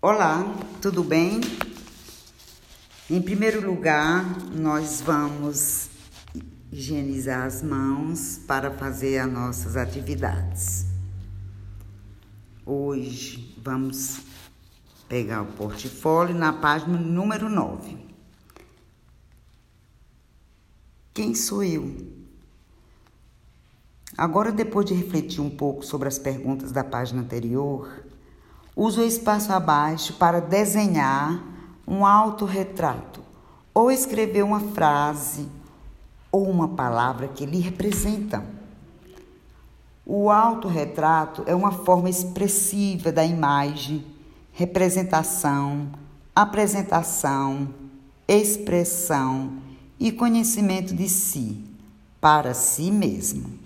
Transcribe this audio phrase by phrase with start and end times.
[0.00, 0.44] Olá,
[0.80, 1.40] tudo bem?
[3.10, 5.90] Em primeiro lugar, nós vamos
[6.70, 10.86] higienizar as mãos para fazer as nossas atividades.
[12.64, 14.20] Hoje vamos
[15.08, 17.98] pegar o portfólio na página número 9.
[21.12, 21.92] Quem sou eu?
[24.16, 28.06] Agora, depois de refletir um pouco sobre as perguntas da página anterior,
[28.78, 31.42] use o espaço abaixo para desenhar
[31.84, 33.20] um autorretrato
[33.74, 35.48] ou escrever uma frase
[36.30, 38.44] ou uma palavra que lhe representa.
[40.06, 44.06] O autorretrato é uma forma expressiva da imagem,
[44.52, 45.88] representação,
[46.34, 47.68] apresentação,
[48.28, 49.54] expressão
[49.98, 51.64] e conhecimento de si,
[52.20, 53.58] para si mesmo.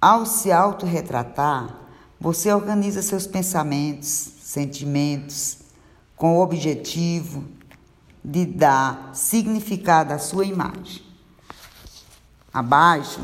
[0.00, 1.83] Ao se autorretratar,
[2.24, 5.58] você organiza seus pensamentos, sentimentos,
[6.16, 7.44] com o objetivo
[8.24, 11.04] de dar significado à sua imagem.
[12.50, 13.20] Abaixo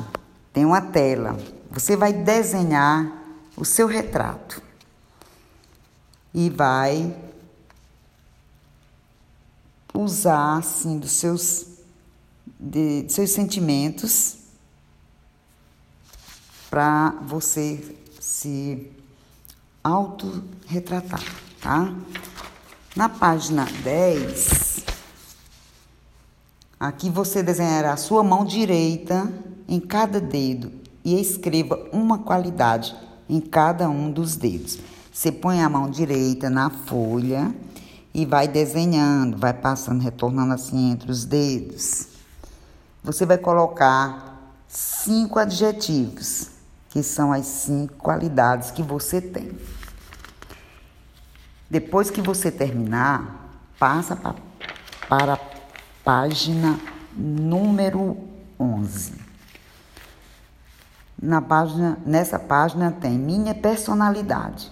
[0.52, 1.34] tem uma tela.
[1.70, 3.10] Você vai desenhar
[3.56, 4.62] o seu retrato
[6.34, 7.16] e vai
[9.94, 11.68] usar assim dos seus
[12.46, 14.36] de, de seus sentimentos
[16.68, 18.92] para você se
[19.82, 21.24] autorretratar,
[21.60, 21.94] tá?
[22.94, 24.84] Na página 10,
[26.78, 29.32] aqui você desenhará a sua mão direita
[29.66, 30.70] em cada dedo
[31.02, 32.94] e escreva uma qualidade
[33.26, 34.78] em cada um dos dedos.
[35.10, 37.54] Você põe a mão direita na folha
[38.12, 42.08] e vai desenhando, vai passando, retornando assim entre os dedos.
[43.02, 46.59] Você vai colocar cinco adjetivos
[46.90, 49.56] que são as cinco qualidades que você tem.
[51.70, 54.34] Depois que você terminar, passa pra,
[55.08, 55.40] para a
[56.04, 56.78] página
[57.16, 58.16] número
[58.58, 59.14] 11.
[61.22, 64.70] Na página, nessa página tem minha personalidade.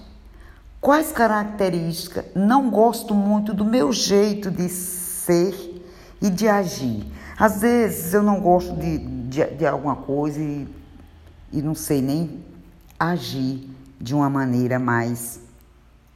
[0.80, 5.82] Quais características não gosto muito do meu jeito de ser
[6.20, 7.06] e de agir?
[7.38, 10.77] Às vezes eu não gosto de, de, de alguma coisa e
[11.52, 12.44] e não sei nem
[12.98, 13.70] agir
[14.00, 15.40] de uma maneira mais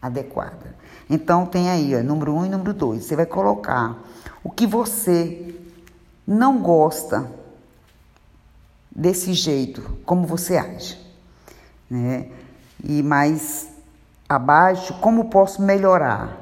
[0.00, 0.74] adequada.
[1.08, 3.04] Então tem aí, ó, número um e número dois.
[3.04, 3.98] Você vai colocar
[4.42, 5.54] o que você
[6.26, 7.30] não gosta
[8.94, 10.98] desse jeito, como você age,
[11.88, 12.28] né?
[12.84, 13.68] E mais
[14.28, 16.38] abaixo, como posso melhorar?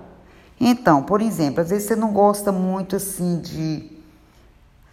[0.59, 3.91] Então, por exemplo, às vezes você não gosta muito assim de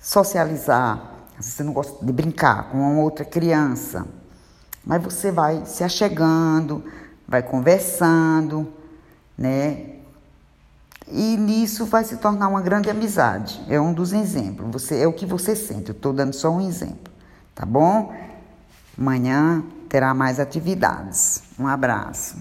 [0.02, 4.06] socializar, você não gosta de brincar com uma outra criança,
[4.84, 6.84] mas você vai se achegando,
[7.28, 8.72] vai conversando,
[9.38, 9.98] né?
[11.10, 13.64] E nisso vai se tornar uma grande amizade.
[13.70, 14.70] É um dos exemplos.
[14.72, 15.90] Você é o que você sente.
[15.90, 17.12] Eu estou dando só um exemplo,
[17.56, 18.14] tá bom?
[18.98, 21.44] Amanhã terá mais atividades.
[21.58, 22.38] Um abraço.